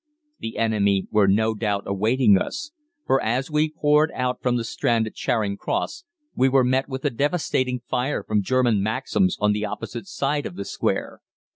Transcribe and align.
"The 0.39 0.57
enemy 0.57 1.05
were 1.11 1.27
no 1.27 1.53
doubt 1.53 1.83
awaiting 1.85 2.35
us, 2.35 2.71
for 3.05 3.21
as 3.21 3.51
we 3.51 3.69
poured 3.69 4.11
out 4.15 4.41
from 4.41 4.55
the 4.57 4.63
Strand 4.63 5.05
at 5.05 5.13
Charing 5.13 5.57
Cross 5.57 6.05
we 6.33 6.49
were 6.49 6.63
met 6.63 6.89
with 6.89 7.05
a 7.05 7.11
devastating 7.11 7.81
fire 7.81 8.23
from 8.23 8.41
German 8.41 8.81
Maxims 8.81 9.37
on 9.39 9.51
the 9.51 9.65
opposite 9.65 10.07
side 10.07 10.47
of 10.47 10.55
the 10.55 10.65
square. 10.65 11.21